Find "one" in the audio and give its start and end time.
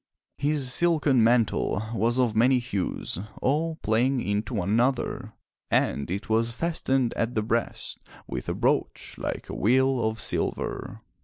4.55-4.71